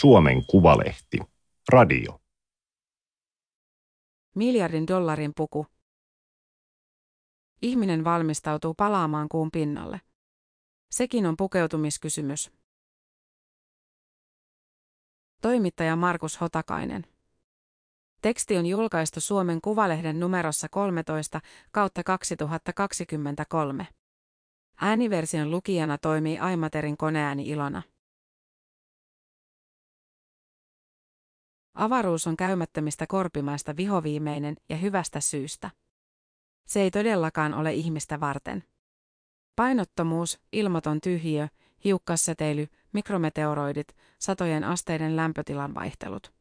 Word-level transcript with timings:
Suomen 0.00 0.46
Kuvalehti. 0.46 1.18
Radio. 1.68 2.20
Miljardin 4.34 4.86
dollarin 4.86 5.32
puku. 5.36 5.66
Ihminen 7.62 8.04
valmistautuu 8.04 8.74
palaamaan 8.74 9.28
kuun 9.28 9.50
pinnalle. 9.50 10.00
Sekin 10.90 11.26
on 11.26 11.36
pukeutumiskysymys. 11.36 12.52
Toimittaja 15.42 15.96
Markus 15.96 16.40
Hotakainen. 16.40 17.06
Teksti 18.22 18.56
on 18.56 18.66
julkaistu 18.66 19.20
Suomen 19.20 19.60
Kuvalehden 19.60 20.20
numerossa 20.20 20.68
13 20.68 21.40
kautta 21.70 22.04
2023. 22.04 23.86
Ääniversion 24.80 25.50
lukijana 25.50 25.98
toimii 25.98 26.38
Aimaterin 26.38 26.96
koneääni 26.96 27.48
Ilona. 27.48 27.82
Avaruus 31.76 32.26
on 32.26 32.36
käymättömistä 32.36 33.06
korpimaista 33.06 33.76
vihoviimeinen 33.76 34.56
ja 34.68 34.76
hyvästä 34.76 35.20
syystä. 35.20 35.70
Se 36.66 36.80
ei 36.80 36.90
todellakaan 36.90 37.54
ole 37.54 37.72
ihmistä 37.74 38.20
varten. 38.20 38.64
Painottomuus, 39.56 40.40
ilmaton 40.52 41.00
tyhjiö, 41.00 41.48
hiukkassäteily, 41.84 42.66
mikrometeoroidit, 42.92 43.96
satojen 44.18 44.64
asteiden 44.64 45.16
lämpötilan 45.16 45.74
vaihtelut. 45.74 46.32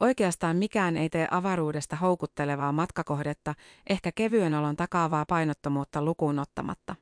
Oikeastaan 0.00 0.56
mikään 0.56 0.96
ei 0.96 1.10
tee 1.10 1.28
avaruudesta 1.30 1.96
houkuttelevaa 1.96 2.72
matkakohdetta, 2.72 3.54
ehkä 3.88 4.12
kevyen 4.14 4.54
olon 4.54 4.76
takaavaa 4.76 5.24
painottomuutta 5.28 6.02
lukuun 6.02 6.38
ottamatta. 6.38 6.96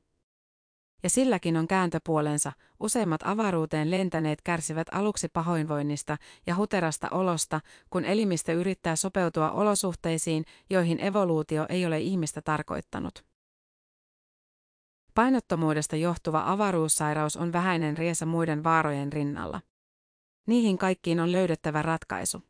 Ja 1.03 1.11
silläkin 1.11 1.57
on 1.57 1.69
kääntöpuolensa, 1.69 2.53
useimmat 2.81 3.21
avaruuteen 3.25 3.91
lentäneet 3.91 4.43
kärsivät 4.43 4.89
aluksi 4.93 5.29
pahoinvoinnista 5.29 6.17
ja 6.47 6.57
huterasta 6.57 7.09
olosta, 7.11 7.61
kun 7.91 8.05
elimistö 8.05 8.53
yrittää 8.53 8.97
sopeutua 8.97 9.51
olosuhteisiin, 9.51 10.45
joihin 10.71 11.05
evoluutio 11.05 11.67
ei 11.69 11.87
ole 11.87 12.01
ihmistä 12.01 12.43
tarkoittanut. 12.43 13.25
Painottomuudesta 15.15 15.97
johtuva 15.97 16.43
avaruussairaus 16.47 17.37
on 17.37 17.53
vähäinen 17.53 17.97
riesa 17.97 18.27
muiden 18.27 18.65
vaarojen 18.65 19.13
rinnalla. 19.13 19.61
Niihin 20.47 20.79
kaikkiin 20.79 21.21
on 21.21 21.33
löydettävä 21.33 21.83
ratkaisu. 21.83 22.43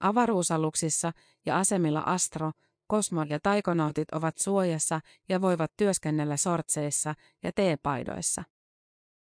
Avaruusaluksissa 0.00 1.12
ja 1.46 1.58
asemilla 1.58 2.00
Astro, 2.00 2.52
Kosmo 2.90 3.22
ja 3.28 3.40
taikonautit 3.40 4.10
ovat 4.12 4.38
suojassa 4.38 5.00
ja 5.28 5.40
voivat 5.40 5.72
työskennellä 5.76 6.36
sortseissa 6.36 7.14
ja 7.42 7.52
teepaidoissa. 7.52 8.44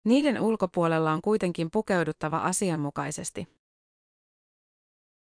Niiden 0.05 0.41
ulkopuolella 0.41 1.13
on 1.13 1.23
kuitenkin 1.23 1.71
pukeuduttava 1.71 2.39
asianmukaisesti. 2.39 3.49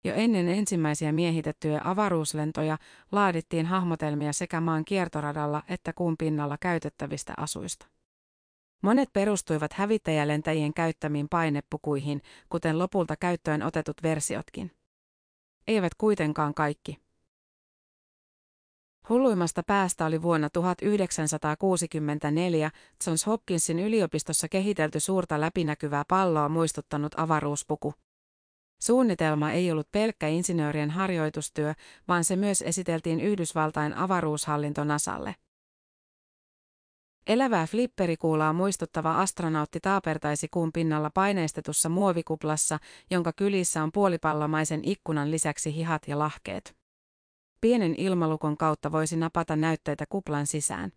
Jo 0.04 0.14
ennen 0.14 0.48
ensimmäisiä 0.48 1.12
miehitettyjä 1.12 1.82
avaruuslentoja 1.84 2.78
laadittiin 3.12 3.66
hahmotelmia 3.66 4.34
sekä 4.34 4.62
maan 4.62 4.86
kiertoradalla 4.86 5.64
että 5.70 5.94
kuun 5.94 6.16
pinnalla 6.18 6.58
käytettävistä 6.60 7.34
asuista. 7.38 7.86
Monet 8.82 9.10
perustuivat 9.14 9.74
hävittäjälentäjien 9.74 10.74
käyttämiin 10.74 11.30
painepukuihin, 11.30 12.22
kuten 12.50 12.80
lopulta 12.80 13.16
käyttöön 13.16 13.64
otetut 13.64 14.04
versiotkin. 14.04 14.72
Eivät 15.68 15.92
kuitenkaan 15.98 16.54
kaikki. 16.54 17.07
Hulluimmasta 19.10 19.64
päästä 19.64 20.06
oli 20.06 20.22
vuonna 20.22 20.50
1964 20.50 22.72
Johns 23.06 23.28
Hopkinsin 23.28 23.80
yliopistossa 23.80 24.48
kehitelty 24.48 25.00
suurta 25.00 25.42
läpinäkyvää 25.42 26.04
palloa 26.08 26.50
muistuttanut 26.50 27.12
avaruuspuku. 27.18 27.94
Suunnitelma 28.82 29.52
ei 29.52 29.72
ollut 29.72 29.92
pelkkä 29.92 30.28
insinöörien 30.28 30.92
harjoitustyö, 30.92 31.74
vaan 32.08 32.24
se 32.24 32.36
myös 32.36 32.62
esiteltiin 32.62 33.20
Yhdysvaltain 33.20 33.94
avaruushallinto 33.94 34.84
NASAlle. 34.84 35.36
Elävää 37.28 37.68
flipperikuulaa 37.68 38.54
muistuttava 38.54 39.22
astronautti 39.22 39.80
taapertaisi 39.80 40.48
kuun 40.52 40.72
pinnalla 40.72 41.12
paineistetussa 41.14 41.90
muovikuplassa, 41.90 42.80
jonka 43.12 43.34
kylissä 43.34 43.84
on 43.84 43.92
puolipallomaisen 43.92 44.82
ikkunan 44.84 45.32
lisäksi 45.32 45.76
hihat 45.76 46.08
ja 46.08 46.20
lahkeet. 46.20 46.77
Pienen 47.68 47.96
ilmalukon 47.98 48.58
kautta 48.58 48.92
voisi 48.92 49.18
napata 49.18 49.56
näytteitä 49.56 50.06
kuplan 50.10 50.48
sisään. 50.48 50.92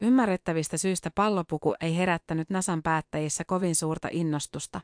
Ymmärrettävistä 0.00 0.78
syistä 0.78 1.10
pallopuku 1.14 1.74
ei 1.80 1.96
herättänyt 1.96 2.50
Nasan 2.50 2.82
päättäjissä 2.82 3.44
kovin 3.44 3.74
suurta 3.74 4.08
innostusta. 4.10 4.80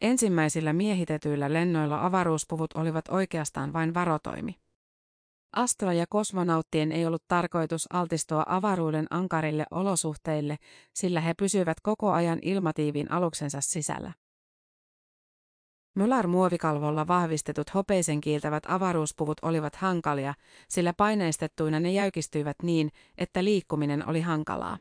Ensimmäisillä 0.00 0.72
miehitetyillä 0.72 1.52
lennoilla 1.52 2.06
avaruuspuvut 2.06 2.72
olivat 2.72 3.08
oikeastaan 3.08 3.72
vain 3.72 3.94
varotoimi. 3.94 4.56
Astro- 5.56 5.92
ja 5.92 6.06
kosmonauttien 6.08 6.92
ei 6.92 7.06
ollut 7.06 7.24
tarkoitus 7.28 7.86
altistua 7.92 8.42
avaruuden 8.46 9.06
ankarille 9.10 9.64
olosuhteille, 9.70 10.56
sillä 10.94 11.20
he 11.20 11.34
pysyivät 11.34 11.80
koko 11.80 12.12
ajan 12.12 12.38
ilmatiivin 12.42 13.10
aluksensa 13.10 13.60
sisällä. 13.60 14.12
Mylar-muovikalvolla 15.94 17.06
vahvistetut 17.06 17.74
hopeisen 17.74 18.20
kiiltävät 18.20 18.64
avaruuspuvut 18.68 19.38
olivat 19.42 19.76
hankalia, 19.76 20.34
sillä 20.68 20.92
paineistettuina 20.92 21.80
ne 21.80 21.92
jäykistyivät 21.92 22.56
niin, 22.62 22.90
että 23.18 23.44
liikkuminen 23.44 24.08
oli 24.08 24.20
hankalaa. 24.20 24.78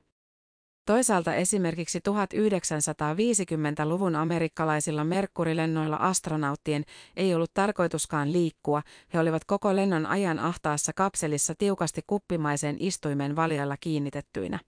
Toisaalta 0.85 1.33
esimerkiksi 1.33 1.99
1950-luvun 1.99 4.15
amerikkalaisilla 4.15 5.03
Merkurilennoilla 5.03 5.95
astronauttien 5.95 6.83
ei 7.15 7.35
ollut 7.35 7.53
tarkoituskaan 7.53 8.31
liikkua, 8.31 8.81
he 9.13 9.19
olivat 9.19 9.45
koko 9.45 9.75
lennon 9.75 10.05
ajan 10.05 10.39
ahtaassa 10.39 10.93
kapselissa 10.93 11.53
tiukasti 11.57 12.01
kuppimaisen 12.07 12.77
istuimen 12.79 13.35
valjalla 13.35 13.77
kiinnitettyinä. 13.79 14.59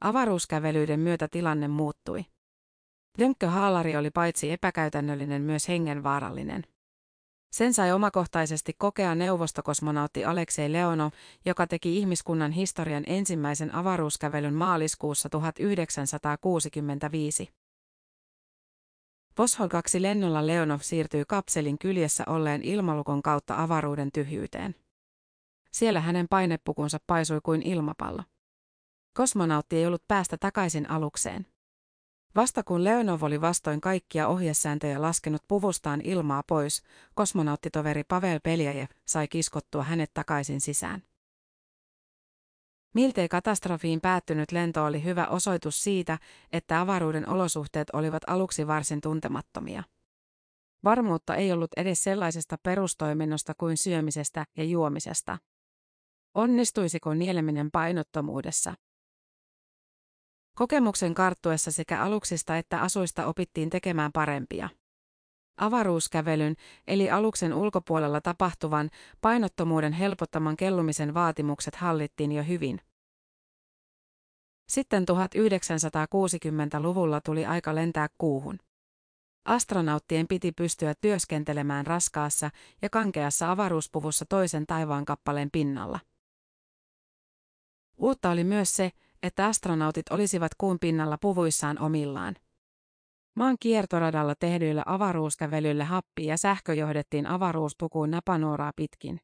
Avaruuskävelyiden 0.00 1.00
myötä 1.00 1.28
tilanne 1.28 1.68
muuttui. 1.68 2.24
Dönkkö-haalari 3.18 3.96
oli 3.96 4.10
paitsi 4.10 4.50
epäkäytännöllinen 4.50 5.42
myös 5.42 5.68
hengenvaarallinen. 5.68 6.64
Sen 7.52 7.74
sai 7.74 7.92
omakohtaisesti 7.92 8.72
kokea 8.78 9.14
neuvostokosmonautti 9.14 10.24
Aleksei 10.24 10.72
Leonov, 10.72 11.10
joka 11.44 11.66
teki 11.66 11.98
ihmiskunnan 11.98 12.52
historian 12.52 13.04
ensimmäisen 13.06 13.74
avaruuskävelyn 13.74 14.54
maaliskuussa 14.54 15.28
1965. 15.28 17.48
Voshol 19.38 19.68
2 19.68 20.02
lennolla 20.02 20.46
Leonov 20.46 20.80
siirtyi 20.80 21.24
kapselin 21.28 21.78
kyljessä 21.78 22.24
olleen 22.26 22.62
ilmalukon 22.62 23.22
kautta 23.22 23.62
avaruuden 23.62 24.12
tyhjyyteen. 24.12 24.74
Siellä 25.72 26.00
hänen 26.00 26.28
painepukunsa 26.28 26.98
paisui 27.06 27.40
kuin 27.42 27.62
ilmapallo. 27.62 28.22
Kosmonautti 29.16 29.76
ei 29.76 29.86
ollut 29.86 30.08
päästä 30.08 30.36
takaisin 30.38 30.90
alukseen. 30.90 31.51
Vasta 32.36 32.62
kun 32.62 32.84
Leonov 32.84 33.22
oli 33.22 33.40
vastoin 33.40 33.80
kaikkia 33.80 34.28
ohjesääntöjä 34.28 35.02
laskenut 35.02 35.42
puvustaan 35.48 36.00
ilmaa 36.04 36.42
pois, 36.42 36.82
kosmonauttitoveri 37.14 38.04
Pavel 38.04 38.40
Peljajev 38.42 38.88
sai 39.04 39.28
kiskottua 39.28 39.82
hänet 39.82 40.10
takaisin 40.14 40.60
sisään. 40.60 41.02
Miltei 42.94 43.28
katastrofiin 43.28 44.00
päättynyt 44.00 44.52
lento 44.52 44.84
oli 44.84 45.04
hyvä 45.04 45.26
osoitus 45.26 45.82
siitä, 45.82 46.18
että 46.52 46.80
avaruuden 46.80 47.28
olosuhteet 47.28 47.90
olivat 47.92 48.22
aluksi 48.26 48.66
varsin 48.66 49.00
tuntemattomia. 49.00 49.82
Varmuutta 50.84 51.34
ei 51.34 51.52
ollut 51.52 51.70
edes 51.76 52.04
sellaisesta 52.04 52.58
perustoiminnosta 52.62 53.54
kuin 53.54 53.76
syömisestä 53.76 54.46
ja 54.56 54.64
juomisesta. 54.64 55.38
Onnistuisiko 56.34 57.14
nieleminen 57.14 57.70
painottomuudessa? 57.70 58.74
Kokemuksen 60.54 61.14
karttuessa 61.14 61.70
sekä 61.70 62.02
aluksista 62.02 62.56
että 62.56 62.80
asuista 62.80 63.26
opittiin 63.26 63.70
tekemään 63.70 64.12
parempia. 64.12 64.68
Avaruuskävelyn, 65.56 66.56
eli 66.86 67.10
aluksen 67.10 67.54
ulkopuolella 67.54 68.20
tapahtuvan, 68.20 68.90
painottomuuden 69.20 69.92
helpottaman 69.92 70.56
kellumisen 70.56 71.14
vaatimukset 71.14 71.74
hallittiin 71.74 72.32
jo 72.32 72.42
hyvin. 72.42 72.80
Sitten 74.68 75.02
1960-luvulla 75.02 77.20
tuli 77.20 77.46
aika 77.46 77.74
lentää 77.74 78.08
kuuhun. 78.18 78.58
Astronauttien 79.44 80.28
piti 80.28 80.52
pystyä 80.52 80.94
työskentelemään 81.00 81.86
raskaassa 81.86 82.50
ja 82.82 82.90
kankeassa 82.90 83.50
avaruuspuvussa 83.50 84.24
toisen 84.28 84.66
taivaankappaleen 84.66 85.48
pinnalla. 85.52 86.00
Uutta 87.96 88.30
oli 88.30 88.44
myös 88.44 88.76
se, 88.76 88.90
että 89.22 89.46
astronautit 89.46 90.08
olisivat 90.10 90.52
kuun 90.58 90.78
pinnalla 90.78 91.18
puvuissaan 91.18 91.78
omillaan. 91.78 92.36
Maan 93.34 93.56
kiertoradalla 93.60 94.34
tehdyillä 94.34 94.82
avaruuskävelyillä 94.86 95.84
happi 95.84 96.26
ja 96.26 96.36
sähkö 96.36 96.74
johdettiin 96.74 97.26
avaruuspukuun 97.26 98.10
napanuoraa 98.10 98.72
pitkin. 98.76 99.20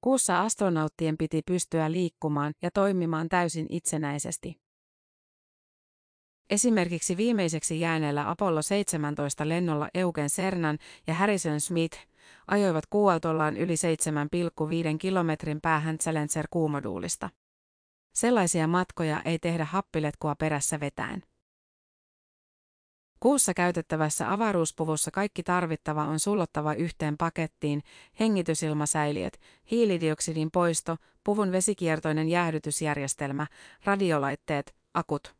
Kuussa 0.00 0.40
astronauttien 0.40 1.16
piti 1.18 1.42
pystyä 1.46 1.92
liikkumaan 1.92 2.52
ja 2.62 2.70
toimimaan 2.70 3.28
täysin 3.28 3.66
itsenäisesti. 3.70 4.56
Esimerkiksi 6.50 7.16
viimeiseksi 7.16 7.80
jääneellä 7.80 8.30
Apollo 8.30 8.62
17 8.62 9.48
lennolla 9.48 9.88
Eugen 9.94 10.28
Cernan 10.28 10.78
ja 11.06 11.14
Harrison 11.14 11.60
Smith 11.60 11.98
ajoivat 12.46 12.86
kuualtollaan 12.86 13.56
yli 13.56 13.74
7,5 13.74 14.98
kilometrin 14.98 15.60
päähän 15.60 15.98
Challenger 15.98 16.46
kuumoduulista. 16.50 17.30
Sellaisia 18.14 18.66
matkoja 18.66 19.22
ei 19.24 19.38
tehdä 19.38 19.64
happiletkua 19.64 20.34
perässä 20.34 20.80
vetäen. 20.80 21.22
Kuussa 23.20 23.54
käytettävässä 23.54 24.32
avaruuspuvussa 24.32 25.10
kaikki 25.10 25.42
tarvittava 25.42 26.04
on 26.04 26.20
sullottava 26.20 26.74
yhteen 26.74 27.16
pakettiin, 27.16 27.82
hengitysilmasäiliöt, 28.20 29.40
hiilidioksidin 29.70 30.50
poisto, 30.50 30.96
puvun 31.24 31.52
vesikiertoinen 31.52 32.28
jäähdytysjärjestelmä, 32.28 33.46
radiolaitteet, 33.84 34.74
akut. 34.94 35.34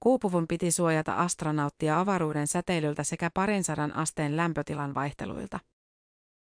Kuupuvun 0.00 0.48
piti 0.48 0.70
suojata 0.70 1.14
astronauttia 1.14 2.00
avaruuden 2.00 2.46
säteilyltä 2.46 3.04
sekä 3.04 3.30
parin 3.34 3.64
sadan 3.64 3.96
asteen 3.96 4.36
lämpötilan 4.36 4.94
vaihteluilta. 4.94 5.60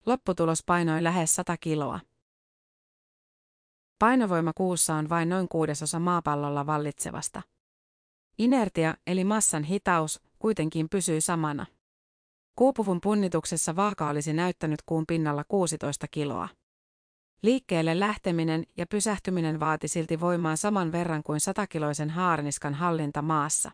Lopputulos 0.07 0.63
painoi 0.67 1.03
lähes 1.03 1.35
100 1.35 1.57
kiloa. 1.57 2.01
Painovoima 4.03 4.53
kuussa 4.53 4.95
on 4.95 5.09
vain 5.09 5.29
noin 5.29 5.49
kuudesosa 5.49 5.99
maapallolla 5.99 6.67
vallitsevasta. 6.67 7.43
Inertia 8.39 8.95
eli 9.07 9.25
massan 9.25 9.65
hitaus 9.65 10.21
kuitenkin 10.39 10.89
pysyi 10.89 11.21
samana. 11.21 11.67
Kuupuvun 12.59 13.01
punnituksessa 13.01 13.77
vaaka 13.77 14.09
olisi 14.09 14.33
näyttänyt 14.33 14.83
kuun 14.87 15.05
pinnalla 15.07 15.45
16 15.49 16.07
kiloa. 16.11 16.49
Liikkeelle 17.43 18.01
lähteminen 18.01 18.65
ja 18.77 18.87
pysähtyminen 18.87 19.61
vaati 19.61 19.89
silti 19.89 20.21
voimaa 20.21 20.57
saman 20.57 20.93
verran 20.93 21.23
kuin 21.23 21.41
satakiloisen 21.41 22.11
haarniskan 22.11 22.75
hallinta 22.75 23.23
maassa. 23.23 23.71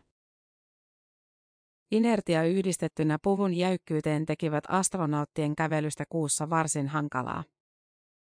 Inertia 1.91 2.43
yhdistettynä 2.43 3.17
puvun 3.23 3.53
jäykkyyteen 3.53 4.25
tekivät 4.25 4.63
astronauttien 4.67 5.55
kävelystä 5.55 6.03
kuussa 6.09 6.49
varsin 6.49 6.87
hankalaa. 6.87 7.43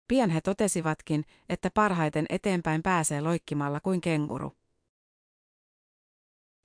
Pian 0.07 0.29
he 0.29 0.41
totesivatkin, 0.41 1.25
että 1.49 1.69
parhaiten 1.73 2.25
eteenpäin 2.29 2.83
pääsee 2.83 3.21
loikkimalla 3.21 3.79
kuin 3.79 4.01
kenguru. 4.01 4.51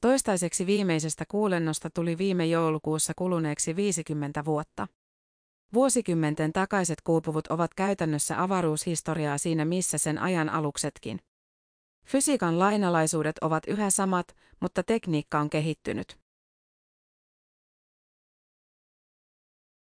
Toistaiseksi 0.00 0.66
viimeisestä 0.66 1.25
kuulennosta 1.28 1.90
tuli 1.90 2.19
viime 2.19 2.46
joulukuussa 2.46 3.12
kuluneeksi 3.16 3.76
50 3.76 4.44
vuotta. 4.44 4.87
Vuosikymmenten 5.75 6.52
takaiset 6.52 7.00
kuupuvut 7.00 7.46
ovat 7.46 7.75
käytännössä 7.75 8.42
avaruushistoriaa 8.42 9.38
siinä 9.38 9.64
missä 9.64 9.98
sen 9.98 10.19
ajan 10.19 10.48
aluksetkin. 10.48 11.20
Fysiikan 12.06 12.58
lainalaisuudet 12.58 13.38
ovat 13.38 13.62
yhä 13.66 13.90
samat, 13.90 14.37
mutta 14.60 14.82
tekniikka 14.82 15.38
on 15.38 15.50
kehittynyt. 15.50 16.19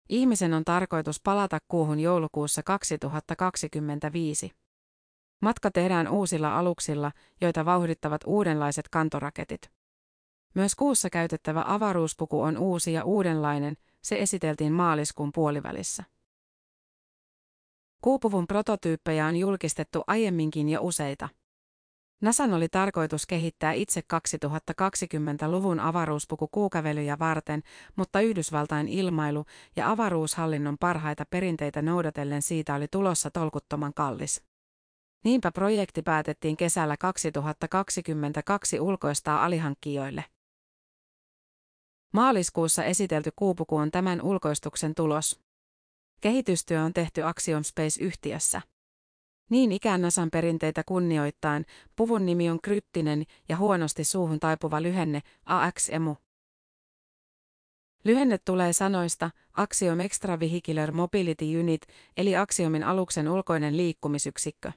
Ihmisen 0.09 0.53
on 0.53 0.65
tarkoitus 0.65 1.21
palata 1.23 1.59
kuuhun 1.67 1.99
joulukuussa 1.99 2.63
2025. 2.63 4.51
Matka 5.41 5.71
tehdään 5.71 6.07
uusilla 6.07 6.57
aluksilla, 6.57 7.11
joita 7.41 7.65
vauhdittavat 7.65 8.21
uudenlaiset 8.25 8.89
kantoraketit. 8.89 9.71
Myös 10.53 10.75
kuussa 10.75 11.09
käytettävä 11.09 11.63
avaruuspuku 11.67 12.41
on 12.41 12.57
uusi 12.57 12.93
ja 12.93 13.03
uudenlainen, 13.03 13.77
se 14.01 14.15
esiteltiin 14.19 14.73
maaliskuun 14.73 15.31
puolivälissä. 15.35 16.03
Kuupuvun 18.01 18.47
prototyyppejä 18.47 19.25
on 19.25 19.35
julkistettu 19.35 20.03
aiemminkin 20.07 20.69
jo 20.69 20.79
useita. 20.81 21.29
NASAn 22.21 22.53
oli 22.53 22.69
tarkoitus 22.69 23.25
kehittää 23.25 23.71
itse 23.71 24.03
2020-luvun 24.13 25.79
avaruuspuku 25.79 26.47
kuukävelyjä 26.47 27.19
varten, 27.19 27.63
mutta 27.95 28.21
Yhdysvaltain 28.21 28.87
ilmailu 28.87 29.45
ja 29.75 29.91
avaruushallinnon 29.91 30.77
parhaita 30.77 31.25
perinteitä 31.29 31.81
noudatellen 31.81 32.41
siitä 32.41 32.75
oli 32.75 32.87
tulossa 32.87 33.31
tolkuttoman 33.31 33.93
kallis. 33.93 34.43
Niinpä 35.23 35.51
projekti 35.51 36.01
päätettiin 36.01 36.57
kesällä 36.57 36.97
2022 36.97 38.79
ulkoistaa 38.79 39.45
alihankkijoille. 39.45 40.25
Maaliskuussa 42.13 42.83
esitelty 42.83 43.31
kuupuku 43.35 43.75
on 43.75 43.91
tämän 43.91 44.21
ulkoistuksen 44.21 44.95
tulos. 44.95 45.39
Kehitystyö 46.21 46.83
on 46.83 46.93
tehty 46.93 47.23
Axiom 47.23 47.63
Space-yhtiössä. 47.63 48.61
Niin 49.49 49.71
ikään 49.71 50.01
Nasan 50.01 50.29
perinteitä 50.31 50.83
kunnioittain, 50.83 51.65
puvun 51.95 52.25
nimi 52.25 52.49
on 52.49 52.61
kryptinen 52.61 53.23
ja 53.49 53.57
huonosti 53.57 54.03
suuhun 54.03 54.39
taipuva 54.39 54.81
lyhenne 54.81 55.21
AXEMU. 55.45 56.15
Lyhenne 58.03 58.37
tulee 58.45 58.73
sanoista 58.73 59.31
Axiom 59.53 59.99
Extravehicular 59.99 60.91
Mobility 60.91 61.59
Unit 61.59 61.81
eli 62.17 62.35
Axiomin 62.35 62.83
aluksen 62.83 63.29
ulkoinen 63.29 63.77
liikkumisyksikkö. 63.77 64.71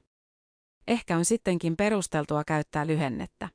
Ehkä 0.87 1.17
on 1.17 1.25
sittenkin 1.25 1.77
perusteltua 1.77 2.45
käyttää 2.45 2.87
lyhennettä. 2.87 3.49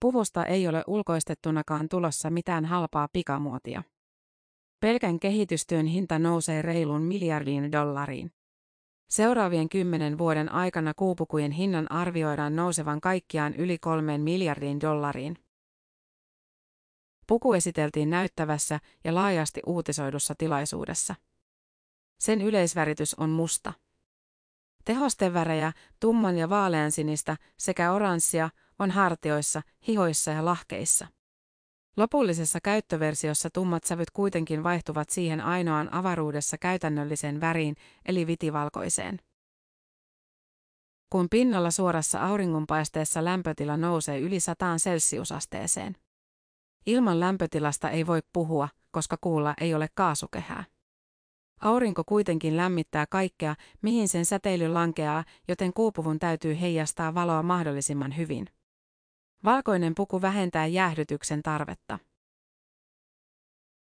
Puvusta 0.00 0.44
ei 0.44 0.68
ole 0.68 0.84
ulkoistettunakaan 0.86 1.88
tulossa 1.88 2.30
mitään 2.30 2.64
halpaa 2.64 3.08
pikamuotia. 3.12 3.82
Pelkän 4.80 5.20
kehitystyön 5.20 5.86
hinta 5.86 6.18
nousee 6.18 6.62
reiluun 6.62 7.02
miljardiin 7.02 7.72
dollariin. 7.72 8.32
Seuraavien 9.08 9.68
kymmenen 9.68 10.18
vuoden 10.18 10.52
aikana 10.52 10.94
kuupukujen 10.94 11.52
hinnan 11.52 11.92
arvioidaan 11.92 12.56
nousevan 12.56 13.00
kaikkiaan 13.00 13.54
yli 13.54 13.78
kolmeen 13.78 14.20
miljardiin 14.20 14.80
dollariin. 14.80 15.36
Puku 17.26 17.52
esiteltiin 17.52 18.10
näyttävässä 18.10 18.80
ja 19.04 19.14
laajasti 19.14 19.60
uutisoidussa 19.66 20.34
tilaisuudessa. 20.38 21.14
Sen 22.18 22.42
yleisväritys 22.42 23.14
on 23.14 23.30
musta. 23.30 23.72
Tehostevärejä, 24.84 25.72
tumman 26.00 26.38
ja 26.38 26.48
vaaleansinistä 26.48 27.36
sekä 27.58 27.92
oranssia 27.92 28.50
on 28.78 28.90
hartioissa, 28.90 29.62
hihoissa 29.86 30.30
ja 30.30 30.44
lahkeissa. 30.44 31.06
Lopullisessa 31.98 32.60
käyttöversiossa 32.60 33.50
tummat 33.50 33.84
sävyt 33.84 34.10
kuitenkin 34.10 34.62
vaihtuvat 34.62 35.10
siihen 35.10 35.40
ainoaan 35.40 35.94
avaruudessa 35.94 36.58
käytännölliseen 36.58 37.40
väriin, 37.40 37.76
eli 38.06 38.26
vitivalkoiseen. 38.26 39.18
Kun 41.10 41.28
pinnalla 41.30 41.70
suorassa 41.70 42.20
auringonpaisteessa 42.20 43.24
lämpötila 43.24 43.76
nousee 43.76 44.20
yli 44.20 44.40
100 44.40 44.76
celsiusasteeseen. 44.76 45.96
Ilman 46.86 47.20
lämpötilasta 47.20 47.90
ei 47.90 48.06
voi 48.06 48.20
puhua, 48.32 48.68
koska 48.90 49.16
kuulla 49.20 49.54
ei 49.60 49.74
ole 49.74 49.88
kaasukehää. 49.94 50.64
Aurinko 51.60 52.04
kuitenkin 52.04 52.56
lämmittää 52.56 53.06
kaikkea, 53.10 53.54
mihin 53.82 54.08
sen 54.08 54.24
säteily 54.24 54.68
lankeaa, 54.68 55.24
joten 55.48 55.72
kuupuvun 55.72 56.18
täytyy 56.18 56.60
heijastaa 56.60 57.14
valoa 57.14 57.42
mahdollisimman 57.42 58.16
hyvin. 58.16 58.46
Valkoinen 59.44 59.92
puku 59.94 60.22
vähentää 60.22 60.66
jäähdytyksen 60.66 61.42
tarvetta. 61.42 61.98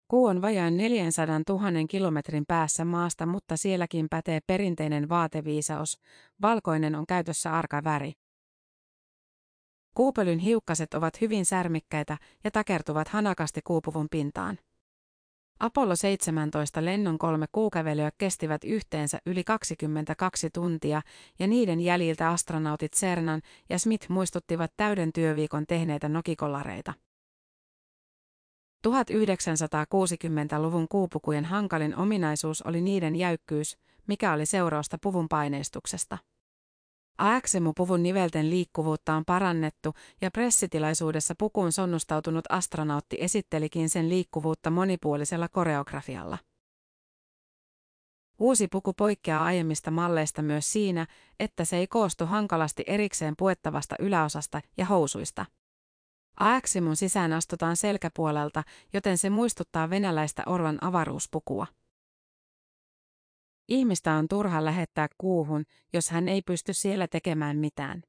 Kuu 0.08 0.26
on 0.26 0.42
vajaan 0.42 0.78
400 0.78 1.40
000 1.50 1.88
kilometrin 1.90 2.44
päässä 2.48 2.86
maasta, 2.86 3.26
mutta 3.26 3.58
sielläkin 3.58 4.08
pätee 4.10 4.40
perinteinen 4.48 5.10
vaateviisaus. 5.10 6.00
Valkoinen 6.42 6.96
on 6.96 7.06
käytössä 7.08 7.54
arka 7.58 7.84
väri. 7.84 8.14
Kuupelyn 9.96 10.40
hiukkaset 10.40 10.94
ovat 10.94 11.22
hyvin 11.22 11.46
särmikkäitä 11.46 12.18
ja 12.44 12.52
takertuvat 12.52 13.08
hanakasti 13.08 13.62
kuupuvun 13.64 14.08
pintaan. 14.12 14.58
Apollo 15.62 15.96
17 15.96 16.86
lennon 16.86 17.18
kolme 17.18 17.46
kuukävelyä 17.52 18.12
kestivät 18.18 18.64
yhteensä 18.64 19.20
yli 19.26 19.44
22 19.44 20.50
tuntia, 20.50 21.02
ja 21.40 21.48
niiden 21.48 21.80
jäljiltä 21.80 22.30
astronautit 22.30 22.94
Cernan 22.94 23.42
ja 23.70 23.80
Smith 23.80 24.10
muistuttivat 24.10 24.74
täyden 24.78 25.14
työviikon 25.14 25.68
tehneitä 25.68 26.10
nokikolareita. 26.10 26.94
1960-luvun 28.88 30.88
kuupukujen 30.90 31.46
hankalin 31.46 31.96
ominaisuus 31.96 32.62
oli 32.62 32.82
niiden 32.82 33.16
jäykkyys, 33.16 33.78
mikä 34.08 34.34
oli 34.34 34.46
seurausta 34.46 34.98
puvun 35.02 35.30
paineistuksesta. 35.30 36.18
Aeksemu-puvun 37.22 38.04
nivelten 38.04 38.50
liikkuvuutta 38.50 39.14
on 39.14 39.26
parannettu 39.26 39.94
ja 40.22 40.32
pressitilaisuudessa 40.32 41.36
pukuun 41.38 41.72
sonnustautunut 41.72 42.46
astronautti 42.50 43.18
esittelikin 43.20 43.90
sen 43.90 44.10
liikkuvuutta 44.10 44.70
monipuolisella 44.70 45.48
koreografialla. 45.50 46.38
Uusi 48.40 48.68
puku 48.68 48.94
poikkeaa 48.94 49.44
aiemmista 49.44 49.92
malleista 49.92 50.42
myös 50.42 50.72
siinä, 50.72 51.08
että 51.40 51.66
se 51.66 51.78
ei 51.78 51.88
koostu 51.88 52.26
hankalasti 52.26 52.84
erikseen 52.88 53.34
puettavasta 53.38 53.96
yläosasta 54.00 54.62
ja 54.78 54.86
housuista. 54.86 55.46
Aeksimun 56.40 56.96
sisään 56.96 57.34
astutaan 57.34 57.76
selkäpuolelta, 57.76 58.64
joten 58.94 59.18
se 59.18 59.30
muistuttaa 59.30 59.90
venäläistä 59.90 60.44
Orvan 60.46 60.78
avaruuspukua. 60.82 61.68
Ihmistä 63.68 64.14
on 64.14 64.28
turha 64.28 64.66
lähettää 64.66 65.08
kuuhun, 65.18 65.66
jos 65.94 66.10
hän 66.10 66.30
ei 66.30 66.42
pysty 66.42 66.74
siellä 66.74 67.08
tekemään 67.08 67.58
mitään. 67.58 68.04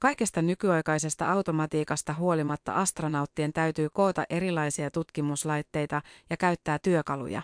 Kaikesta 0.00 0.42
nykyaikaisesta 0.42 1.32
automatiikasta 1.32 2.14
huolimatta 2.14 2.72
astronauttien 2.72 3.52
täytyy 3.52 3.88
koota 3.90 4.24
erilaisia 4.30 4.90
tutkimuslaitteita 4.90 6.02
ja 6.30 6.36
käyttää 6.36 6.78
työkaluja. 6.78 7.42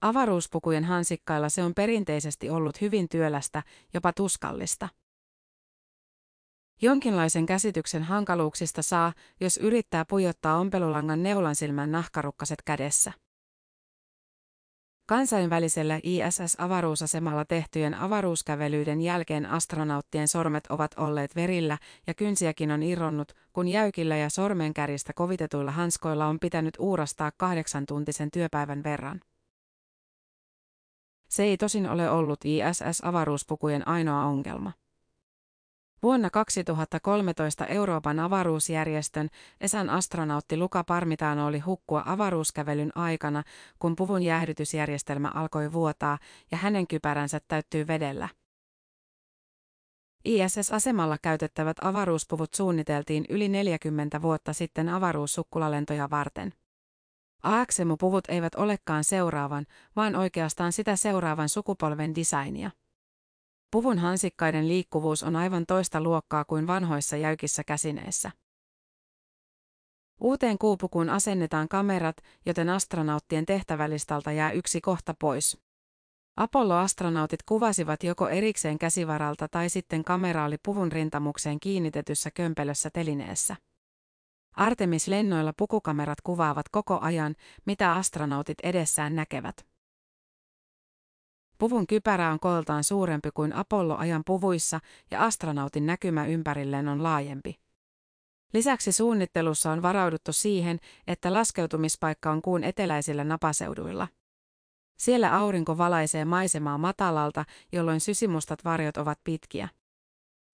Avaruuspukujen 0.00 0.84
hansikkailla 0.84 1.48
se 1.48 1.62
on 1.62 1.74
perinteisesti 1.74 2.50
ollut 2.50 2.80
hyvin 2.80 3.08
työlästä, 3.08 3.62
jopa 3.94 4.12
tuskallista. 4.12 4.88
Jonkinlaisen 6.82 7.46
käsityksen 7.46 8.02
hankaluuksista 8.02 8.82
saa, 8.82 9.12
jos 9.40 9.56
yrittää 9.56 10.04
pujottaa 10.04 10.58
ompelulangan 10.58 11.22
neulansilmän 11.22 11.92
nahkarukkaset 11.92 12.62
kädessä. 12.64 13.12
Kansainvälisellä 15.06 16.00
ISS-avaruusasemalla 16.02 17.44
tehtyjen 17.44 17.94
avaruuskävelyiden 17.94 19.00
jälkeen 19.00 19.46
astronauttien 19.46 20.28
sormet 20.28 20.66
ovat 20.66 20.94
olleet 20.96 21.36
verillä 21.36 21.78
ja 22.06 22.14
kynsiäkin 22.14 22.70
on 22.70 22.82
irronnut, 22.82 23.32
kun 23.52 23.68
jäykillä 23.68 24.16
ja 24.16 24.30
sormenkärjistä 24.30 25.12
kovitetuilla 25.12 25.70
hanskoilla 25.70 26.26
on 26.26 26.40
pitänyt 26.40 26.74
uurastaa 26.78 27.32
kahdeksan 27.36 27.86
tuntisen 27.86 28.30
työpäivän 28.30 28.82
verran. 28.82 29.20
Se 31.28 31.42
ei 31.42 31.56
tosin 31.56 31.90
ole 31.90 32.10
ollut 32.10 32.40
ISS-avaruuspukujen 32.44 33.88
ainoa 33.88 34.24
ongelma. 34.24 34.72
Vuonna 36.04 36.30
2013 36.30 37.66
Euroopan 37.66 38.20
avaruusjärjestön 38.20 39.28
ESAn 39.60 39.90
astronautti 39.90 40.56
Luka 40.56 40.84
Parmitano 40.84 41.46
oli 41.46 41.58
hukkua 41.58 42.02
avaruuskävelyn 42.06 42.92
aikana, 42.94 43.42
kun 43.78 43.96
puvun 43.96 44.22
jäähdytysjärjestelmä 44.22 45.30
alkoi 45.34 45.72
vuotaa 45.72 46.18
ja 46.50 46.56
hänen 46.56 46.86
kypäränsä 46.86 47.40
täyttyy 47.48 47.86
vedellä. 47.86 48.28
ISS-asemalla 50.24 51.18
käytettävät 51.22 51.76
avaruuspuvut 51.80 52.54
suunniteltiin 52.54 53.24
yli 53.28 53.48
40 53.48 54.22
vuotta 54.22 54.52
sitten 54.52 54.88
avaruussukkulantoja 54.88 56.10
varten. 56.10 56.52
AXEMU-puvut 57.42 58.24
eivät 58.28 58.54
olekaan 58.54 59.04
seuraavan, 59.04 59.66
vaan 59.96 60.16
oikeastaan 60.16 60.72
sitä 60.72 60.96
seuraavan 60.96 61.48
sukupolven 61.48 62.14
designia. 62.14 62.70
Puvun 63.74 63.98
hansikkaiden 63.98 64.68
liikkuvuus 64.68 65.22
on 65.22 65.36
aivan 65.36 65.66
toista 65.66 66.00
luokkaa 66.00 66.44
kuin 66.44 66.66
vanhoissa 66.66 67.16
jäykissä 67.16 67.64
käsineissä. 67.64 68.30
Uuteen 70.20 70.58
kuupukuun 70.58 71.10
asennetaan 71.10 71.68
kamerat, 71.68 72.16
joten 72.46 72.68
astronauttien 72.68 73.46
tehtävälistalta 73.46 74.32
jää 74.32 74.52
yksi 74.52 74.80
kohta 74.80 75.14
pois. 75.20 75.58
Apollo-astronautit 76.36 77.42
kuvasivat 77.48 78.02
joko 78.02 78.28
erikseen 78.28 78.78
käsivaralta 78.78 79.48
tai 79.48 79.68
sitten 79.68 80.04
kamera 80.04 80.44
oli 80.44 80.56
puvun 80.64 80.92
rintamukseen 80.92 81.60
kiinnitetyssä 81.60 82.30
kömpelössä 82.30 82.90
telineessä. 82.90 83.56
Artemis-lennoilla 84.56 85.52
pukukamerat 85.56 86.20
kuvaavat 86.20 86.68
koko 86.68 86.98
ajan, 87.00 87.34
mitä 87.66 87.92
astronautit 87.92 88.60
edessään 88.62 89.14
näkevät. 89.14 89.73
Puvun 91.58 91.86
kypärä 91.86 92.30
on 92.30 92.40
kooltaan 92.40 92.84
suurempi 92.84 93.30
kuin 93.34 93.52
Apollo-ajan 93.52 94.22
puvuissa 94.26 94.80
ja 95.10 95.24
astronautin 95.24 95.86
näkymä 95.86 96.26
ympärilleen 96.26 96.88
on 96.88 97.02
laajempi. 97.02 97.60
Lisäksi 98.54 98.92
suunnittelussa 98.92 99.72
on 99.72 99.82
varauduttu 99.82 100.32
siihen, 100.32 100.78
että 101.06 101.32
laskeutumispaikka 101.32 102.30
on 102.30 102.42
kuun 102.42 102.64
eteläisillä 102.64 103.24
napaseuduilla. 103.24 104.08
Siellä 104.98 105.36
aurinko 105.36 105.78
valaisee 105.78 106.24
maisemaa 106.24 106.78
matalalta, 106.78 107.44
jolloin 107.72 108.00
sysimustat 108.00 108.64
varjot 108.64 108.96
ovat 108.96 109.18
pitkiä. 109.24 109.68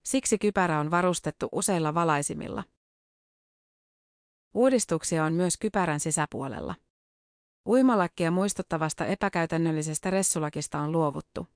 Siksi 0.04 0.38
kypärä 0.38 0.80
on 0.80 0.90
varustettu 0.90 1.48
useilla 1.52 1.94
valaisimilla. 1.94 2.64
Uudistuksia 4.54 5.24
on 5.24 5.32
myös 5.32 5.56
kypärän 5.56 6.00
sisäpuolella. 6.00 6.74
Uimalakkia 7.66 8.30
muistuttavasta 8.30 9.06
epäkäytännöllisestä 9.06 10.10
ressulakista 10.10 10.78
on 10.78 10.92
luovuttu. 10.92 11.46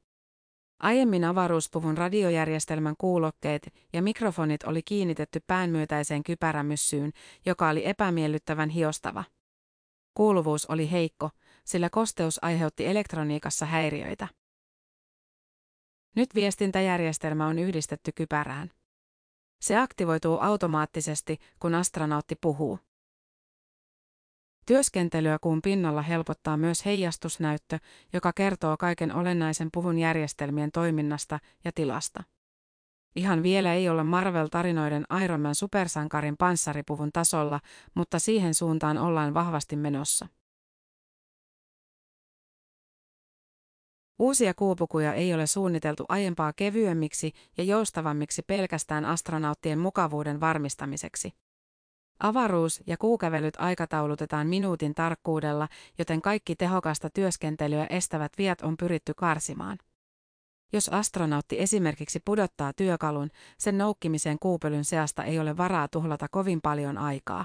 Aiemmin 0.78 1.24
avaruuspuvun 1.24 1.98
radiojärjestelmän 1.98 2.94
kuulokkeet 2.98 3.74
ja 3.92 4.02
mikrofonit 4.02 4.62
oli 4.64 4.82
kiinnitetty 4.82 5.40
päänmyötäiseen 5.46 6.22
kypärämyssyyn, 6.22 7.12
joka 7.46 7.68
oli 7.68 7.86
epämiellyttävän 7.86 8.68
hiostava. 8.68 9.24
Kuuluvuus 10.14 10.66
oli 10.66 10.90
heikko, 10.90 11.30
sillä 11.64 11.90
kosteus 11.90 12.44
aiheutti 12.44 12.86
elektroniikassa 12.86 13.66
häiriöitä. 13.66 14.28
Nyt 16.16 16.34
viestintäjärjestelmä 16.34 17.46
on 17.46 17.58
yhdistetty 17.58 18.12
kypärään. 18.12 18.70
Se 19.60 19.76
aktivoituu 19.76 20.38
automaattisesti, 20.40 21.38
kun 21.60 21.74
astronautti 21.74 22.36
puhuu. 22.40 22.78
Työskentelyä 24.66 25.38
kuun 25.40 25.62
pinnalla 25.62 26.02
helpottaa 26.02 26.56
myös 26.56 26.84
heijastusnäyttö, 26.84 27.78
joka 28.12 28.32
kertoo 28.32 28.76
kaiken 28.76 29.14
olennaisen 29.14 29.68
puvun 29.72 29.98
järjestelmien 29.98 30.70
toiminnasta 30.72 31.38
ja 31.64 31.72
tilasta. 31.74 32.22
Ihan 33.16 33.42
vielä 33.42 33.74
ei 33.74 33.88
olla 33.88 34.04
Marvel-tarinoiden 34.04 35.22
Iron 35.24 35.40
Man 35.40 35.54
supersankarin 35.54 36.36
panssaripuvun 36.36 37.12
tasolla, 37.12 37.60
mutta 37.94 38.18
siihen 38.18 38.54
suuntaan 38.54 38.98
ollaan 38.98 39.34
vahvasti 39.34 39.76
menossa. 39.76 40.26
Uusia 44.18 44.54
kuupukuja 44.54 45.14
ei 45.14 45.34
ole 45.34 45.46
suunniteltu 45.46 46.04
aiempaa 46.08 46.52
kevyemmiksi 46.52 47.32
ja 47.56 47.64
joustavammiksi 47.64 48.42
pelkästään 48.42 49.04
astronauttien 49.04 49.78
mukavuuden 49.78 50.40
varmistamiseksi. 50.40 51.43
Avaruus- 52.24 52.82
ja 52.86 52.96
kuukävelyt 52.96 53.54
aikataulutetaan 53.58 54.46
minuutin 54.46 54.94
tarkkuudella, 54.94 55.68
joten 55.98 56.22
kaikki 56.22 56.56
tehokasta 56.56 57.10
työskentelyä 57.10 57.86
estävät 57.90 58.32
viat 58.38 58.60
on 58.62 58.76
pyritty 58.76 59.14
karsimaan. 59.14 59.78
Jos 60.72 60.88
astronautti 60.88 61.60
esimerkiksi 61.60 62.20
pudottaa 62.24 62.72
työkalun, 62.72 63.30
sen 63.58 63.78
noukkimiseen 63.78 64.38
kuupelyn 64.38 64.84
seasta 64.84 65.24
ei 65.24 65.38
ole 65.38 65.56
varaa 65.56 65.88
tuhlata 65.88 66.28
kovin 66.28 66.60
paljon 66.62 66.98
aikaa. 66.98 67.44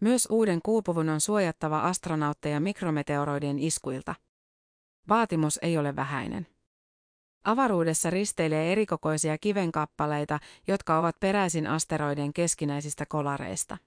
Myös 0.00 0.28
uuden 0.30 0.60
kuupuvun 0.62 1.08
on 1.08 1.20
suojattava 1.20 1.80
astronautteja 1.80 2.60
mikrometeoroidien 2.60 3.58
iskuilta. 3.58 4.14
Vaatimus 5.08 5.58
ei 5.62 5.78
ole 5.78 5.96
vähäinen. 5.96 6.53
Avaruudessa 7.44 8.10
risteilee 8.10 8.72
erikokoisia 8.72 9.38
kivenkappaleita, 9.38 10.38
jotka 10.66 10.98
ovat 10.98 11.16
peräisin 11.20 11.66
asteroiden 11.66 12.32
keskinäisistä 12.32 13.06
kolareista. 13.06 13.78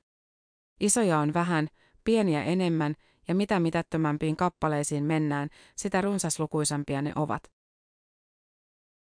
Isoja 0.80 1.20
on 1.20 1.34
vähän, 1.34 1.68
pieniä 2.04 2.44
enemmän, 2.44 2.96
ja 3.28 3.36
mitä 3.36 3.60
mitättömämpiin 3.60 4.36
kappaleisiin 4.36 5.04
mennään, 5.04 5.50
sitä 5.76 6.02
runsaslukuisampia 6.02 7.02
ne 7.02 7.12
ovat. 7.16 7.52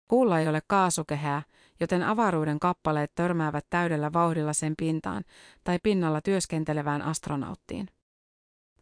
Kuulla 0.08 0.40
ei 0.40 0.48
ole 0.48 0.62
kaasukehää, 0.66 1.42
joten 1.80 2.02
avaruuden 2.02 2.58
kappaleet 2.58 3.14
törmäävät 3.14 3.66
täydellä 3.70 4.12
vauhdilla 4.12 4.52
sen 4.52 4.74
pintaan 4.78 5.24
tai 5.64 5.78
pinnalla 5.82 6.20
työskentelevään 6.20 7.02
astronauttiin. 7.02 7.88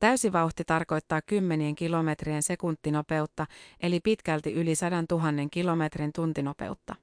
Täysivauhti 0.01 0.65
tarkoittaa 0.65 1.23
kymmenien 1.23 1.75
kilometrien 1.75 2.43
sekuntinopeutta, 2.43 3.47
eli 3.81 4.01
pitkälti 4.01 4.53
yli 4.53 4.75
100 4.75 5.05
000 5.11 5.25
kilometrin 5.51 6.13
tuntinopeutta. 6.13 6.95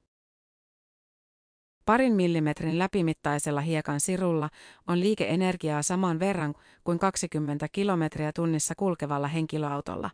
Parin 1.84 2.14
millimetrin 2.14 2.78
läpimittaisella 2.78 3.60
hiekan 3.60 4.00
sirulla 4.00 4.50
on 4.86 5.00
liikeenergiaa 5.00 5.82
saman 5.82 6.18
verran 6.18 6.54
kuin 6.84 6.98
20 6.98 7.68
kilometriä 7.72 8.32
tunnissa 8.32 8.74
kulkevalla 8.74 9.28
henkilöautolla. 9.28 10.10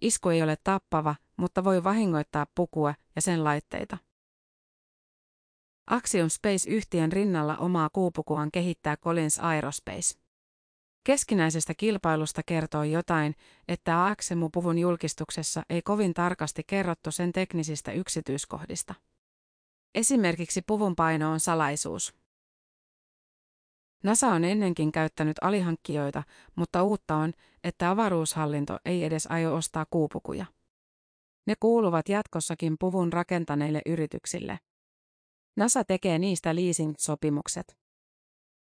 Isku 0.00 0.28
ei 0.28 0.42
ole 0.42 0.56
tappava, 0.64 1.14
mutta 1.36 1.64
voi 1.64 1.84
vahingoittaa 1.84 2.46
pukua 2.54 2.94
ja 3.16 3.22
sen 3.22 3.44
laitteita. 3.44 3.98
Axiom 5.86 6.28
Space-yhtiön 6.28 7.12
rinnalla 7.12 7.56
omaa 7.56 7.90
kuupukuaan 7.92 8.50
kehittää 8.50 8.96
Collins 8.96 9.38
Aerospace. 9.38 10.27
Keskinäisestä 11.08 11.74
kilpailusta 11.74 12.42
kertoo 12.46 12.82
jotain, 12.84 13.34
että 13.68 14.06
Aksemu-puvun 14.06 14.78
julkistuksessa 14.78 15.62
ei 15.70 15.82
kovin 15.82 16.14
tarkasti 16.14 16.62
kerrottu 16.66 17.10
sen 17.10 17.32
teknisistä 17.32 17.92
yksityiskohdista. 17.92 18.94
Esimerkiksi 19.94 20.62
puvun 20.62 20.96
paino 20.96 21.30
on 21.32 21.40
salaisuus. 21.40 22.14
NASA 24.04 24.28
on 24.28 24.44
ennenkin 24.44 24.92
käyttänyt 24.92 25.36
alihankkijoita, 25.40 26.22
mutta 26.56 26.82
uutta 26.82 27.16
on, 27.16 27.32
että 27.64 27.90
avaruushallinto 27.90 28.78
ei 28.84 29.04
edes 29.04 29.26
aio 29.26 29.54
ostaa 29.54 29.86
kuupukuja. 29.90 30.46
Ne 31.46 31.54
kuuluvat 31.60 32.08
jatkossakin 32.08 32.76
puvun 32.80 33.12
rakentaneille 33.12 33.82
yrityksille. 33.86 34.58
NASA 35.56 35.84
tekee 35.84 36.18
niistä 36.18 36.54
leasing-sopimukset. 36.54 37.87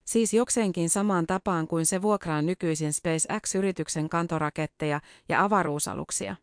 Siis 0.07 0.35
jokseenkin 0.35 0.91
samaan 0.91 1.27
tapaan 1.27 1.69
kuin 1.69 1.87
se 1.87 2.03
vuokraa 2.03 2.43
nykyisin 2.43 2.93
SpaceX-yrityksen 2.93 4.09
kantoraketteja 4.09 5.01
ja 5.29 5.45
avaruusaluksia. 5.45 6.37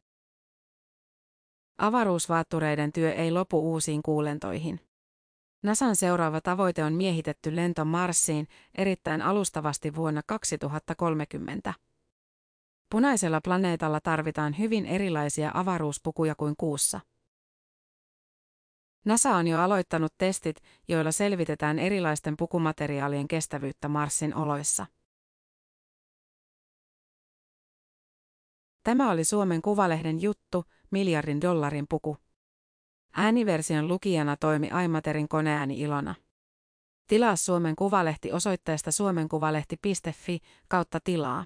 Avaruusvaattureiden 1.78 2.94
työ 2.94 3.14
ei 3.14 3.32
lopu 3.32 3.72
uusiin 3.72 4.04
kuulentoihin. 4.04 4.80
NASAn 5.64 5.96
seuraava 5.96 6.42
tavoite 6.42 6.84
on 6.84 6.94
miehitetty 6.94 7.56
lento 7.56 7.86
Marsiin 7.86 8.48
erittäin 8.76 9.22
alustavasti 9.22 9.96
vuonna 9.96 10.22
2030. 10.28 11.74
Punaisella 12.92 13.42
planeetalla 13.42 14.00
tarvitaan 14.00 14.58
hyvin 14.58 14.86
erilaisia 14.86 15.52
avaruuspukuja 15.54 16.36
kuin 16.36 16.56
kuussa. 16.58 17.00
NASA 19.06 19.36
on 19.36 19.48
jo 19.48 19.60
aloittanut 19.60 20.14
testit, 20.18 20.56
joilla 20.88 21.12
selvitetään 21.12 21.80
erilaisten 21.80 22.38
pukumateriaalien 22.38 23.28
kestävyyttä 23.28 23.88
Marsin 23.88 24.36
oloissa. 24.36 24.86
Tämä 28.84 29.12
oli 29.12 29.24
Suomen 29.24 29.62
Kuvalehden 29.62 30.22
juttu, 30.22 30.64
miljardin 30.92 31.42
dollarin 31.42 31.86
puku. 31.90 32.18
Ääniversion 33.16 33.88
lukijana 33.88 34.38
toimi 34.38 34.72
Aimaterin 34.72 35.28
koneääni 35.28 35.80
Ilona. 35.80 36.16
Tilaa 37.08 37.36
Suomen 37.36 37.76
Kuvalehti 37.76 38.32
osoitteesta 38.32 38.92
suomenkuvalehti.fi 38.92 40.40
kautta 40.68 41.00
tilaa. 41.04 41.46